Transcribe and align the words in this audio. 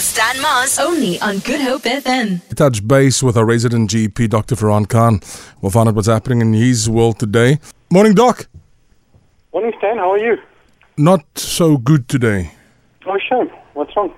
with 0.00 0.06
Stan 0.06 0.40
Mars. 0.40 0.78
Only 0.78 1.20
on 1.20 1.40
Good 1.40 1.60
Hope 1.60 1.82
FM. 1.82 2.40
touch 2.54 2.86
base 2.88 3.22
with 3.22 3.36
our 3.36 3.44
resident 3.44 3.90
GP, 3.90 4.30
Dr. 4.30 4.54
Ferhan 4.56 4.88
Khan. 4.88 5.20
We'll 5.60 5.70
find 5.70 5.90
out 5.90 5.94
what's 5.94 6.08
happening 6.08 6.40
in 6.40 6.54
his 6.54 6.88
world 6.88 7.18
today. 7.18 7.58
Morning, 7.90 8.14
Doc. 8.14 8.48
Morning, 9.52 9.74
Stan. 9.76 9.98
How 9.98 10.12
are 10.12 10.18
you? 10.18 10.38
Not 10.96 11.22
so 11.36 11.76
good 11.76 12.08
today. 12.08 12.52
Oh, 13.04 13.18
shame. 13.28 13.50
What's 13.74 13.94
wrong? 13.94 14.10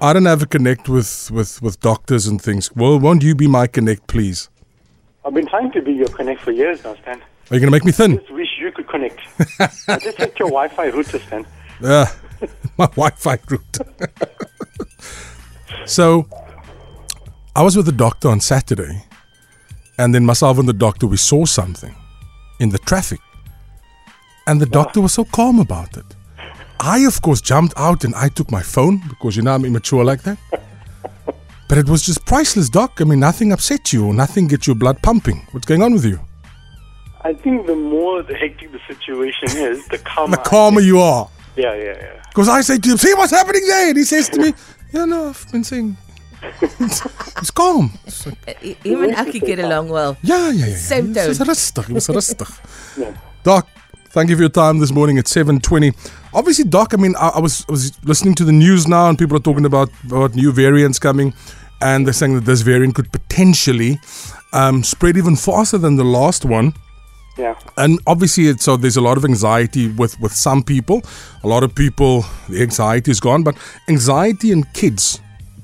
I 0.00 0.12
don't 0.12 0.24
have 0.24 0.42
a 0.42 0.46
connect 0.46 0.88
with, 0.88 1.30
with, 1.30 1.62
with 1.62 1.78
doctors 1.78 2.26
and 2.26 2.42
things. 2.42 2.74
Well, 2.74 2.98
won't 2.98 3.22
you 3.22 3.36
be 3.36 3.46
my 3.46 3.68
connect, 3.68 4.08
please? 4.08 4.48
I've 5.24 5.34
been 5.34 5.46
trying 5.46 5.70
to 5.72 5.80
be 5.82 5.92
your 5.92 6.08
connect 6.08 6.40
for 6.40 6.50
years 6.50 6.82
now, 6.82 6.96
Stan. 6.96 7.20
Are 7.20 7.54
you 7.54 7.60
going 7.60 7.66
to 7.66 7.70
make 7.70 7.84
me 7.84 7.92
thin? 7.92 8.14
I 8.14 8.16
Just 8.16 8.32
wish 8.32 8.48
you 8.58 8.72
could 8.72 8.88
connect. 8.88 9.20
I 9.60 9.98
just 9.98 10.18
checked 10.18 10.40
your 10.40 10.48
Wi-Fi 10.48 10.86
router, 10.86 11.20
Stan. 11.20 11.46
Uh, 11.82 12.06
my 12.78 12.86
Wi-Fi 12.86 13.36
route. 13.48 13.78
so, 15.86 16.26
I 17.56 17.62
was 17.62 17.76
with 17.76 17.86
the 17.86 17.92
doctor 17.92 18.28
on 18.28 18.40
Saturday, 18.40 19.04
and 19.98 20.14
then 20.14 20.24
myself 20.24 20.58
and 20.58 20.68
the 20.68 20.72
doctor 20.72 21.06
we 21.06 21.16
saw 21.16 21.44
something 21.44 21.94
in 22.60 22.70
the 22.70 22.78
traffic, 22.78 23.20
and 24.46 24.60
the 24.60 24.66
doctor 24.66 25.00
was 25.00 25.12
so 25.12 25.24
calm 25.24 25.58
about 25.60 25.96
it. 25.96 26.06
I, 26.80 27.06
of 27.06 27.22
course, 27.22 27.40
jumped 27.40 27.74
out 27.76 28.04
and 28.04 28.14
I 28.14 28.28
took 28.28 28.50
my 28.50 28.62
phone 28.62 29.00
because 29.08 29.36
you 29.36 29.42
know 29.42 29.54
I'm 29.54 29.64
immature 29.64 30.04
like 30.04 30.22
that. 30.22 30.38
But 31.66 31.78
it 31.78 31.88
was 31.88 32.04
just 32.04 32.24
priceless, 32.26 32.68
doc. 32.68 33.00
I 33.00 33.04
mean, 33.04 33.20
nothing 33.20 33.50
upset 33.50 33.92
you, 33.92 34.06
or 34.06 34.14
nothing 34.14 34.48
gets 34.48 34.66
your 34.66 34.76
blood 34.76 35.00
pumping. 35.02 35.46
What's 35.50 35.66
going 35.66 35.82
on 35.82 35.94
with 35.94 36.04
you? 36.04 36.20
I 37.22 37.32
think 37.32 37.66
the 37.66 37.74
more 37.74 38.22
the 38.22 38.34
hectic 38.34 38.70
the 38.70 38.80
situation 38.86 39.48
is, 39.56 39.88
the 39.88 39.98
calmer. 39.98 40.36
The 40.36 40.42
calmer 40.42 40.82
you 40.82 41.00
are. 41.00 41.28
Yeah, 41.56 41.74
yeah, 41.74 41.96
yeah. 41.98 42.22
Because 42.28 42.48
I 42.48 42.60
say 42.62 42.78
to 42.78 42.88
him, 42.90 42.96
see 42.96 43.14
what's 43.14 43.30
happening 43.32 43.66
there? 43.66 43.88
And 43.88 43.96
he 43.96 44.04
says 44.04 44.28
to 44.30 44.40
me, 44.40 44.52
yeah, 44.92 45.04
no, 45.04 45.28
I've 45.28 45.46
been 45.52 45.64
seeing. 45.64 45.96
it's 46.62 47.50
calm. 47.50 47.90
It's 48.06 48.26
like, 48.26 48.62
Him 48.84 49.04
and 49.04 49.14
Aki 49.16 49.40
get 49.40 49.58
along 49.60 49.88
well. 49.88 50.16
yeah, 50.22 50.50
yeah, 50.50 50.66
yeah. 50.66 50.76
Same 50.76 51.16
It 51.16 51.28
was 51.28 51.38
tone. 51.38 51.46
rustig. 51.46 51.88
It 51.90 51.94
was 51.94 52.06
rustig. 52.08 53.14
Doc, 53.44 53.66
thank 54.10 54.30
you 54.30 54.36
for 54.36 54.42
your 54.42 54.50
time 54.50 54.78
this 54.78 54.92
morning 54.92 55.16
at 55.18 55.24
7.20. 55.24 55.94
Obviously, 56.34 56.64
Doc, 56.64 56.92
I 56.92 56.96
mean, 56.96 57.14
I, 57.16 57.28
I, 57.36 57.38
was, 57.40 57.64
I 57.68 57.72
was 57.72 58.04
listening 58.04 58.34
to 58.36 58.44
the 58.44 58.52
news 58.52 58.86
now 58.86 59.08
and 59.08 59.18
people 59.18 59.36
are 59.36 59.40
talking 59.40 59.64
about, 59.64 59.88
about 60.06 60.34
new 60.34 60.52
variants 60.52 60.98
coming 60.98 61.32
and 61.80 62.06
they're 62.06 62.12
saying 62.12 62.34
that 62.34 62.44
this 62.44 62.60
variant 62.62 62.94
could 62.94 63.10
potentially 63.12 63.98
um, 64.52 64.82
spread 64.82 65.16
even 65.16 65.36
faster 65.36 65.78
than 65.78 65.96
the 65.96 66.04
last 66.04 66.44
one. 66.44 66.74
Yeah. 67.36 67.54
and 67.76 67.98
obviously 68.06 68.46
it's, 68.48 68.64
so 68.64 68.76
there's 68.76 68.96
a 68.96 69.00
lot 69.00 69.16
of 69.16 69.24
anxiety 69.24 69.88
with 69.88 70.18
with 70.20 70.32
some 70.32 70.62
people 70.62 71.02
a 71.42 71.48
lot 71.48 71.64
of 71.64 71.74
people 71.74 72.24
the 72.48 72.62
anxiety 72.62 73.10
is 73.10 73.18
gone 73.20 73.42
but 73.42 73.56
anxiety 73.88 74.52
in 74.52 74.62
kids 74.72 75.20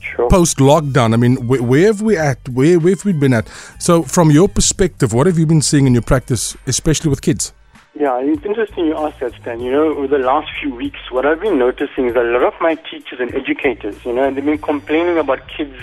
Sure. 0.00 0.28
post 0.28 0.58
lockdown 0.58 1.14
i 1.14 1.16
mean 1.16 1.36
where, 1.48 1.62
where 1.62 1.86
have 1.86 2.02
we 2.02 2.16
at 2.18 2.38
where, 2.50 2.78
where 2.78 2.94
have 2.94 3.04
we 3.06 3.12
been 3.14 3.32
at 3.32 3.48
so 3.78 4.02
from 4.02 4.30
your 4.30 4.48
perspective 4.48 5.14
what 5.14 5.26
have 5.26 5.38
you 5.38 5.46
been 5.46 5.62
seeing 5.62 5.86
in 5.86 5.94
your 5.94 6.02
practice 6.02 6.54
especially 6.66 7.08
with 7.08 7.22
kids 7.22 7.52
Yeah, 7.94 8.18
it's 8.20 8.44
interesting 8.44 8.86
you 8.90 8.96
ask 9.06 9.18
that, 9.20 9.32
Stan. 9.40 9.60
You 9.60 9.70
know, 9.74 9.86
over 9.98 10.08
the 10.08 10.18
last 10.18 10.48
few 10.60 10.74
weeks, 10.74 10.98
what 11.14 11.24
I've 11.24 11.40
been 11.40 11.58
noticing 11.58 12.04
is 12.10 12.16
a 12.16 12.24
lot 12.34 12.42
of 12.42 12.54
my 12.60 12.74
teachers 12.90 13.20
and 13.24 13.30
educators, 13.40 13.96
you 14.04 14.12
know, 14.16 14.24
they've 14.34 14.44
been 14.52 14.58
complaining 14.72 15.16
about 15.24 15.40
kids, 15.56 15.76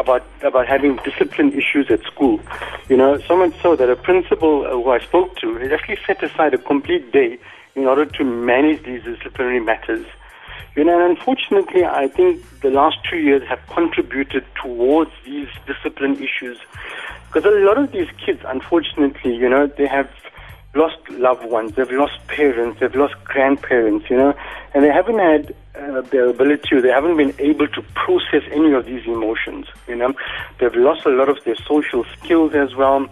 about 0.00 0.24
about 0.42 0.66
having 0.66 0.98
discipline 1.04 1.52
issues 1.52 1.90
at 1.90 2.02
school. 2.02 2.40
You 2.88 2.96
know, 2.96 3.18
so 3.28 3.36
much 3.36 3.54
so 3.62 3.76
that 3.76 3.88
a 3.88 3.96
principal 3.96 4.66
uh, 4.66 4.70
who 4.70 4.90
I 4.90 4.98
spoke 5.00 5.36
to 5.36 5.54
has 5.56 5.70
actually 5.72 5.98
set 6.06 6.22
aside 6.22 6.54
a 6.54 6.58
complete 6.58 7.12
day 7.12 7.38
in 7.74 7.84
order 7.86 8.04
to 8.04 8.24
manage 8.24 8.82
these 8.84 9.02
disciplinary 9.04 9.60
matters. 9.60 10.06
You 10.76 10.84
know, 10.84 10.98
and 11.00 11.18
unfortunately, 11.18 11.84
I 11.84 12.08
think 12.08 12.42
the 12.60 12.70
last 12.70 12.96
two 13.08 13.18
years 13.18 13.42
have 13.48 13.60
contributed 13.68 14.44
towards 14.62 15.10
these 15.24 15.48
discipline 15.66 16.16
issues. 16.22 16.58
Because 17.26 17.44
a 17.44 17.64
lot 17.64 17.78
of 17.78 17.92
these 17.92 18.08
kids, 18.24 18.40
unfortunately, 18.46 19.36
you 19.36 19.48
know, 19.48 19.66
they 19.66 19.86
have 19.86 20.08
lost 20.74 20.96
loved 21.10 21.44
ones, 21.50 21.74
they've 21.74 21.90
lost 21.90 22.24
parents, 22.28 22.80
they've 22.80 22.94
lost 22.94 23.14
grandparents, 23.24 24.08
you 24.08 24.16
know, 24.16 24.34
and 24.72 24.84
they 24.84 24.88
haven't 24.88 25.18
had 25.18 25.54
uh, 25.74 26.00
the 26.02 26.28
ability, 26.28 26.80
they 26.80 26.88
haven't 26.88 27.16
been 27.16 27.34
able 27.38 27.66
to 27.68 27.82
process 27.94 28.42
any 28.52 28.72
of 28.72 28.86
these 28.86 29.04
emotions, 29.06 29.66
you 29.88 29.96
know. 29.96 30.14
They've 30.58 30.74
lost 30.74 31.06
a 31.06 31.10
lot 31.10 31.28
of 31.28 31.42
their 31.44 31.56
social 31.56 32.04
skills 32.18 32.54
as 32.54 32.74
well. 32.74 33.08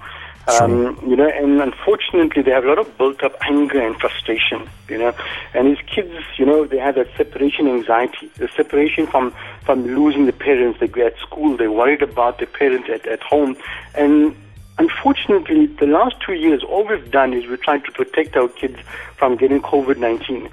Um, 0.61 0.99
you 1.07 1.15
know, 1.15 1.29
and 1.29 1.61
unfortunately, 1.61 2.43
they 2.43 2.53
have 2.53 2.65
a 2.65 2.69
lot 2.69 2.79
of 2.79 2.97
built-up 2.97 3.37
anger 3.43 3.87
and 3.87 3.95
frustration. 4.01 4.67
You 4.89 4.97
know, 4.97 5.15
and 5.53 5.69
these 5.69 5.85
kids, 5.95 6.15
you 6.39 6.47
know, 6.47 6.65
they 6.65 6.79
have 6.79 6.95
that 6.95 7.09
separation 7.19 7.69
anxiety, 7.69 8.31
the 8.37 8.49
separation 8.57 9.07
from 9.07 9.35
from 9.65 9.85
losing 9.85 10.25
the 10.25 10.33
parents. 10.33 10.81
They 10.81 10.89
go 10.89 11.07
at 11.07 11.19
school, 11.19 11.59
they're 11.59 11.71
worried 11.71 12.01
about 12.01 12.39
their 12.39 12.47
parents 12.47 12.89
at, 12.91 13.07
at 13.07 13.23
home, 13.23 13.59
and 13.95 14.35
unfortunately, 14.79 15.67
the 15.67 15.87
last 15.87 16.17
two 16.25 16.35
years, 16.35 16.63
all 16.63 16.87
we've 16.87 17.11
done 17.11 17.33
is 17.35 17.47
we've 17.47 17.61
tried 17.61 17.85
to 17.85 17.93
protect 17.93 18.37
our 18.37 18.49
kids 18.49 18.79
from 19.17 19.37
getting 19.37 19.61
COVID-19. 19.61 20.51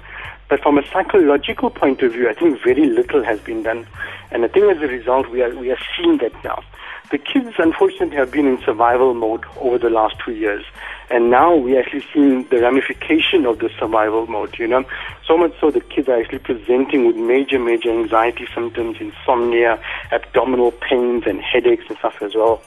But 0.48 0.62
from 0.62 0.78
a 0.78 0.86
psychological 0.88 1.70
point 1.70 2.02
of 2.02 2.12
view, 2.12 2.28
I 2.28 2.34
think 2.34 2.62
very 2.62 2.86
little 2.86 3.24
has 3.24 3.40
been 3.40 3.64
done, 3.64 3.86
and 4.30 4.44
I 4.44 4.48
think 4.48 4.76
as 4.76 4.80
a 4.80 4.86
result, 4.86 5.28
we 5.30 5.42
are 5.42 5.52
we 5.56 5.72
are 5.72 5.78
seeing 5.96 6.18
that 6.18 6.32
now. 6.44 6.62
The 7.10 7.18
kids, 7.18 7.54
unfortunately, 7.58 8.16
have 8.16 8.32
been 8.32 8.46
in 8.46 8.60
survival 8.62 9.14
mode 9.14 9.44
over 9.60 9.78
the 9.78 9.90
last 9.90 10.16
two 10.24 10.32
years. 10.32 10.64
And 11.08 11.30
now 11.30 11.54
we're 11.54 11.78
actually 11.80 12.04
seeing 12.12 12.44
the 12.48 12.60
ramification 12.60 13.46
of 13.46 13.60
the 13.60 13.70
survival 13.78 14.26
mode, 14.26 14.58
you 14.58 14.66
know. 14.66 14.84
So 15.24 15.36
much 15.36 15.52
so 15.60 15.70
that 15.70 15.88
kids 15.88 16.08
are 16.08 16.20
actually 16.20 16.40
presenting 16.40 17.06
with 17.06 17.14
major, 17.14 17.60
major 17.60 17.90
anxiety 17.90 18.48
symptoms, 18.52 18.96
insomnia, 18.98 19.80
abdominal 20.10 20.72
pains, 20.72 21.24
and 21.26 21.40
headaches 21.40 21.84
and 21.88 21.96
stuff 21.98 22.20
as 22.22 22.34
well. 22.34 22.60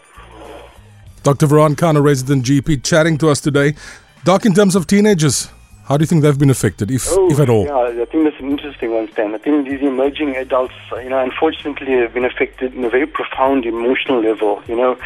Dr 1.23 1.47
Ferhan 1.47 1.77
khan 1.77 1.97
a 1.97 2.01
resident 2.01 2.45
gp 2.45 2.83
chatting 2.83 3.17
to 3.17 3.29
us 3.29 3.39
today 3.41 3.75
doc 4.23 4.45
in 4.45 4.53
terms 4.53 4.75
of 4.75 4.87
teenagers 4.87 5.49
how 5.87 5.97
do 5.97 6.03
you 6.03 6.07
think 6.07 6.21
they've 6.21 6.37
been 6.37 6.51
affected 6.51 6.91
if, 6.91 7.07
if 7.07 7.39
at 7.39 7.49
all 7.49 7.67
Oh, 7.69 7.89
Yeah, 7.89 8.01
I 8.03 8.05
think 8.05 8.23
that's 8.23 8.39
an 8.39 8.51
interesting 8.51 8.93
one, 8.93 9.11
Stan. 9.11 9.33
I 9.33 9.39
think 9.39 9.67
these 9.67 9.81
emerging 9.81 10.35
adults, 10.35 10.75
you 10.91 11.09
know, 11.09 11.17
unfortunately 11.19 11.93
have 11.93 12.13
been 12.13 12.25
affected 12.25 12.75
in 12.75 12.85
a 12.85 12.89
very 12.91 13.07
profound 13.07 13.65
emotional 13.65 14.21
level. 14.21 14.61
You 14.67 14.75
know, 14.75 14.97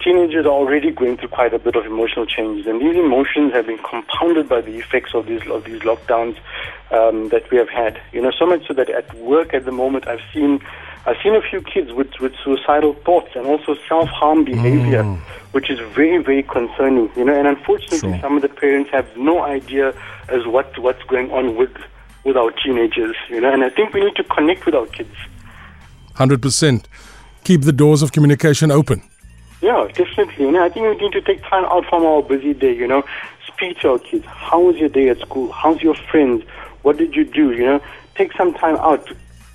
teenagers 0.00 0.44
are 0.44 0.48
already 0.50 0.90
going 0.90 1.16
through 1.16 1.28
quite 1.28 1.54
a 1.54 1.60
bit 1.60 1.76
of 1.76 1.86
emotional 1.86 2.26
changes, 2.26 2.66
and 2.66 2.80
these 2.80 2.96
emotions 2.96 3.52
have 3.52 3.66
been 3.68 3.78
compounded 3.78 4.48
by 4.48 4.60
the 4.62 4.78
effects 4.78 5.14
of 5.14 5.26
these 5.26 5.46
of 5.46 5.62
these 5.64 5.80
lockdowns 5.82 6.36
um, 6.90 7.28
that 7.28 7.48
we 7.52 7.56
have 7.58 7.68
had. 7.68 8.00
You 8.12 8.20
know, 8.22 8.32
so 8.36 8.44
much 8.44 8.66
so 8.66 8.74
that 8.74 8.90
at 8.90 9.14
work 9.14 9.54
at 9.54 9.64
the 9.64 9.72
moment, 9.72 10.08
I've 10.08 10.22
seen 10.34 10.60
I've 11.04 11.16
seen 11.22 11.34
a 11.34 11.42
few 11.42 11.60
kids 11.62 11.92
with, 11.92 12.08
with 12.20 12.32
suicidal 12.44 12.94
thoughts 12.94 13.30
and 13.34 13.46
also 13.46 13.76
self 13.88 14.08
harm 14.08 14.44
behavior, 14.44 15.02
mm. 15.02 15.18
which 15.52 15.68
is 15.68 15.78
very 15.94 16.22
very 16.22 16.42
concerning. 16.44 17.10
You 17.16 17.24
know, 17.24 17.38
and 17.38 17.48
unfortunately, 17.48 17.98
Sure. 17.98 18.20
some 18.20 18.36
of 18.36 18.42
the 18.42 18.48
parents 18.48 18.90
have 18.90 19.16
no 19.16 19.42
idea 19.42 19.94
as 20.28 20.46
what 20.46 20.78
what's 20.78 21.02
going 21.04 21.30
on 21.32 21.56
with 21.56 21.74
with 22.24 22.36
our 22.36 22.52
teenagers. 22.52 23.16
You 23.28 23.40
know, 23.40 23.52
and 23.52 23.64
I 23.64 23.70
think 23.70 23.92
we 23.94 24.00
need 24.04 24.16
to 24.16 24.24
connect 24.24 24.64
with 24.66 24.74
our 24.74 24.86
kids. 24.86 25.14
100% 26.16 26.84
keep 27.42 27.62
the 27.62 27.72
doors 27.72 28.02
of 28.02 28.12
communication 28.12 28.70
open 28.70 29.02
Yeah, 29.62 29.88
definitely. 29.94 30.44
You 30.44 30.52
know, 30.52 30.64
I 30.64 30.68
think 30.68 30.86
we 30.86 30.94
need 30.96 31.12
to 31.12 31.22
take 31.22 31.40
time 31.42 31.64
out 31.64 31.86
from 31.86 32.04
our 32.04 32.22
busy 32.22 32.52
day, 32.52 32.74
you 32.76 32.86
know, 32.86 33.02
speak 33.46 33.78
to 33.80 33.92
our 33.92 33.98
kids. 33.98 34.24
How 34.26 34.60
was 34.60 34.76
your 34.76 34.88
day 34.88 35.08
at 35.08 35.18
school? 35.20 35.50
How's 35.52 35.80
your 35.80 35.94
friends? 35.94 36.44
What 36.82 36.98
did 36.98 37.14
you 37.14 37.24
do? 37.24 37.52
You 37.52 37.66
know, 37.66 37.80
take 38.14 38.32
some 38.34 38.52
time 38.54 38.76
out. 38.76 39.08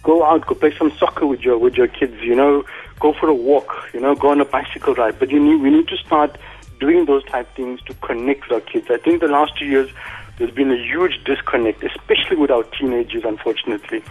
Go 0.07 0.23
out, 0.23 0.47
go 0.47 0.56
play 0.56 0.73
some 0.78 0.91
soccer 0.97 1.28
with 1.28 1.41
your 1.41 1.57
with 1.57 1.75
your 1.75 1.90
kids, 1.90 2.16
you 2.22 2.34
know, 2.34 2.63
go 3.01 3.12
for 3.19 3.28
a 3.28 3.34
walk, 3.34 3.69
you 3.94 4.00
know, 4.00 4.16
go 4.16 4.29
on 4.29 4.40
a 4.40 4.45
bicycle 4.45 4.94
ride. 4.94 5.19
But 5.19 5.31
you 5.31 5.40
need 5.47 5.62
we 5.62 5.69
need 5.69 5.90
to 5.90 5.97
start 5.97 6.38
doing 6.79 7.03
those 7.03 7.25
type 7.25 7.53
things 7.57 7.81
to 7.88 7.94
connect 7.95 8.47
with 8.47 8.53
our 8.53 8.62
kids. 8.62 8.88
I 8.90 9.00
think 9.00 9.19
the 9.19 9.28
last 9.28 9.57
two 9.59 9.66
years 9.66 9.90
there's 10.38 10.51
been 10.51 10.72
a 10.72 10.78
huge 10.78 11.22
disconnect, 11.25 11.84
especially 11.84 12.38
with 12.38 12.51
our 12.51 12.63
teenagers, 12.63 13.23
unfortunately. 13.25 14.01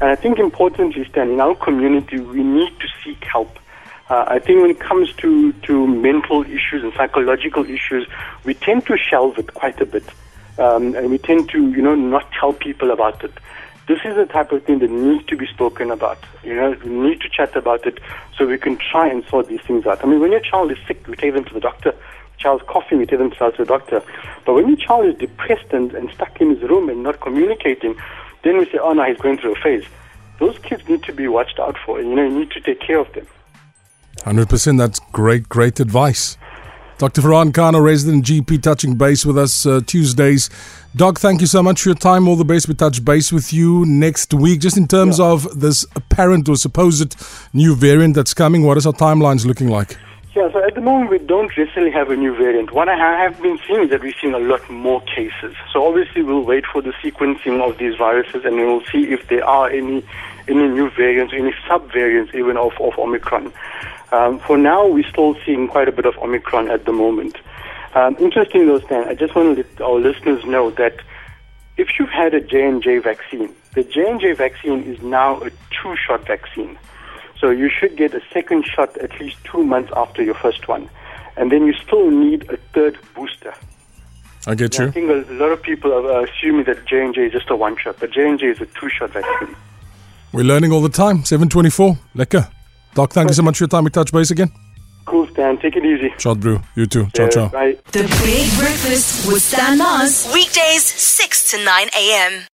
And 0.00 0.10
I 0.10 0.14
think 0.14 0.38
importantly, 0.38 1.04
Stan, 1.10 1.30
in 1.30 1.40
our 1.40 1.56
community, 1.56 2.20
we 2.20 2.44
need 2.44 2.78
to 2.78 2.86
seek 3.02 3.24
help. 3.24 3.58
Uh, 4.08 4.24
I 4.28 4.38
think 4.38 4.60
when 4.62 4.70
it 4.70 4.80
comes 4.80 5.12
to, 5.14 5.52
to 5.52 5.86
mental 5.86 6.44
issues 6.44 6.84
and 6.84 6.92
psychological 6.96 7.64
issues, 7.64 8.06
we 8.44 8.54
tend 8.54 8.86
to 8.86 8.96
shelve 8.96 9.38
it 9.38 9.52
quite 9.54 9.80
a 9.80 9.86
bit. 9.86 10.04
Um, 10.58 10.94
and 10.94 11.10
we 11.10 11.18
tend 11.18 11.48
to, 11.50 11.70
you 11.70 11.82
know, 11.82 11.94
not 11.94 12.30
tell 12.38 12.52
people 12.52 12.90
about 12.90 13.24
it. 13.24 13.32
This 13.90 13.98
is 14.04 14.14
the 14.14 14.26
type 14.26 14.52
of 14.52 14.62
thing 14.62 14.78
that 14.78 14.90
needs 14.92 15.26
to 15.26 15.36
be 15.36 15.48
spoken 15.48 15.90
about. 15.90 16.16
You 16.44 16.54
know, 16.54 16.76
we 16.84 16.90
need 16.90 17.20
to 17.22 17.28
chat 17.28 17.56
about 17.56 17.84
it 17.88 17.98
so 18.36 18.46
we 18.46 18.56
can 18.56 18.76
try 18.76 19.08
and 19.08 19.24
sort 19.24 19.48
these 19.48 19.62
things 19.62 19.84
out. 19.84 20.04
I 20.04 20.06
mean, 20.06 20.20
when 20.20 20.30
your 20.30 20.38
child 20.38 20.70
is 20.70 20.78
sick, 20.86 21.04
we 21.08 21.16
take 21.16 21.34
them 21.34 21.44
to 21.46 21.54
the 21.54 21.58
doctor. 21.58 21.92
Child's 22.38 22.62
coughing, 22.68 22.98
we 22.98 23.06
take 23.06 23.18
them 23.18 23.32
to 23.32 23.52
the 23.58 23.64
doctor. 23.64 24.00
But 24.46 24.54
when 24.54 24.68
your 24.68 24.76
child 24.76 25.06
is 25.06 25.16
depressed 25.16 25.72
and, 25.72 25.92
and 25.92 26.08
stuck 26.12 26.40
in 26.40 26.50
his 26.50 26.62
room 26.70 26.88
and 26.88 27.02
not 27.02 27.20
communicating, 27.20 27.96
then 28.44 28.58
we 28.58 28.66
say, 28.66 28.78
oh 28.80 28.92
no, 28.92 29.02
he's 29.02 29.18
going 29.18 29.38
through 29.38 29.56
a 29.56 29.60
phase. 29.60 29.84
Those 30.38 30.56
kids 30.60 30.88
need 30.88 31.02
to 31.02 31.12
be 31.12 31.26
watched 31.26 31.58
out 31.58 31.76
for. 31.84 32.00
You 32.00 32.14
know, 32.14 32.22
you 32.22 32.38
need 32.38 32.52
to 32.52 32.60
take 32.60 32.80
care 32.80 33.00
of 33.00 33.12
them. 33.12 33.26
100% 34.18 34.78
that's 34.78 35.00
great 35.10 35.48
great 35.48 35.80
advice 35.80 36.36
Dr. 37.00 37.22
Ferhan 37.22 37.54
Khan, 37.54 37.74
a 37.74 37.80
resident 37.80 38.26
GP, 38.26 38.60
touching 38.60 38.94
base 38.94 39.24
with 39.24 39.38
us 39.38 39.64
uh, 39.64 39.80
Tuesdays. 39.86 40.50
Doc, 40.94 41.18
thank 41.18 41.40
you 41.40 41.46
so 41.46 41.62
much 41.62 41.80
for 41.80 41.88
your 41.88 41.96
time. 41.96 42.28
All 42.28 42.36
the 42.36 42.44
best. 42.44 42.68
We 42.68 42.74
touch 42.74 43.02
base 43.02 43.32
with 43.32 43.54
you 43.54 43.86
next 43.86 44.34
week. 44.34 44.60
Just 44.60 44.76
in 44.76 44.86
terms 44.86 45.18
yeah. 45.18 45.24
of 45.28 45.60
this 45.60 45.86
apparent 45.96 46.46
or 46.46 46.56
supposed 46.56 47.16
new 47.54 47.74
variant 47.74 48.16
that's 48.16 48.34
coming, 48.34 48.64
what 48.64 48.76
is 48.76 48.86
our 48.86 48.92
timelines 48.92 49.46
looking 49.46 49.68
like? 49.68 49.96
Yeah, 50.36 50.52
so 50.52 50.62
at 50.62 50.74
the 50.74 50.82
moment 50.82 51.10
we 51.10 51.16
don't 51.20 51.50
necessarily 51.56 51.90
have 51.90 52.10
a 52.10 52.16
new 52.16 52.36
variant. 52.36 52.72
What 52.72 52.90
I 52.90 52.96
have 52.96 53.40
been 53.40 53.58
seeing 53.66 53.84
is 53.84 53.90
that 53.90 54.02
we're 54.02 54.12
seeing 54.20 54.34
a 54.34 54.38
lot 54.38 54.68
more 54.68 55.00
cases. 55.00 55.56
So 55.72 55.88
obviously 55.88 56.22
we'll 56.22 56.44
wait 56.44 56.66
for 56.66 56.82
the 56.82 56.92
sequencing 57.02 57.66
of 57.66 57.78
these 57.78 57.96
viruses 57.96 58.44
and 58.44 58.56
we'll 58.56 58.84
see 58.92 59.10
if 59.10 59.26
there 59.28 59.44
are 59.46 59.70
any 59.70 60.04
any 60.48 60.68
new 60.68 60.90
variants, 60.90 61.32
any 61.32 61.54
sub-variants 61.66 62.34
even 62.34 62.58
of, 62.58 62.72
of 62.80 62.98
Omicron. 62.98 63.52
Um, 64.12 64.40
for 64.40 64.58
now, 64.58 64.86
we're 64.86 65.08
still 65.08 65.36
seeing 65.46 65.68
quite 65.68 65.88
a 65.88 65.92
bit 65.92 66.06
of 66.06 66.16
Omicron 66.18 66.70
at 66.70 66.84
the 66.84 66.92
moment. 66.92 67.36
Um, 67.94 68.16
interesting 68.18 68.66
though, 68.66 68.80
Stan, 68.80 69.08
I 69.08 69.14
just 69.14 69.34
want 69.34 69.56
to 69.56 69.62
let 69.62 69.80
our 69.80 69.98
listeners 69.98 70.44
know 70.44 70.70
that 70.72 71.00
if 71.76 71.88
you've 71.98 72.10
had 72.10 72.34
a 72.34 72.40
J&J 72.40 72.98
vaccine, 72.98 73.54
the 73.74 73.82
J&J 73.82 74.32
vaccine 74.32 74.82
is 74.82 75.00
now 75.02 75.40
a 75.40 75.50
two-shot 75.50 76.26
vaccine. 76.26 76.78
So 77.40 77.50
you 77.50 77.70
should 77.70 77.96
get 77.96 78.14
a 78.14 78.20
second 78.32 78.66
shot 78.66 78.96
at 78.98 79.18
least 79.20 79.36
two 79.44 79.64
months 79.64 79.90
after 79.96 80.22
your 80.22 80.34
first 80.34 80.68
one. 80.68 80.90
And 81.36 81.50
then 81.50 81.66
you 81.66 81.72
still 81.72 82.10
need 82.10 82.50
a 82.50 82.58
third 82.74 82.98
booster. 83.14 83.54
I 84.46 84.54
get 84.54 84.78
you. 84.78 84.86
I 84.86 84.90
think 84.90 85.10
a 85.10 85.32
lot 85.32 85.50
of 85.50 85.62
people 85.62 85.92
are 85.92 86.24
assuming 86.24 86.64
that 86.64 86.84
J&J 86.86 87.26
is 87.26 87.32
just 87.32 87.50
a 87.50 87.56
one-shot, 87.56 87.96
but 87.98 88.10
J&J 88.10 88.46
is 88.46 88.60
a 88.60 88.66
two-shot 88.66 89.10
vaccine. 89.10 89.56
We're 90.32 90.44
learning 90.44 90.72
all 90.72 90.82
the 90.82 90.88
time. 90.88 91.24
724. 91.24 91.98
Lekker. 92.14 92.50
Doc, 92.94 93.12
thank 93.12 93.28
you 93.28 93.34
so 93.34 93.42
much 93.42 93.58
for 93.58 93.64
your 93.64 93.68
time. 93.68 93.84
We 93.84 93.90
touch 93.90 94.12
base 94.12 94.30
again. 94.30 94.50
Cool, 95.06 95.26
Stan. 95.28 95.58
Take 95.58 95.76
it 95.76 95.84
easy. 95.84 96.12
Shot, 96.18 96.38
brew. 96.40 96.60
You 96.76 96.86
too. 96.86 97.08
Ciao, 97.14 97.28
ciao. 97.28 97.48
Bye. 97.48 97.76
The 97.92 98.02
Big 98.24 98.58
Breakfast 98.58 99.26
with 99.26 99.42
Stan 99.42 99.78
Mars. 99.78 100.30
Weekdays, 100.32 100.84
6 100.84 101.50
to 101.52 101.64
9 101.64 101.88
a.m. 101.98 102.42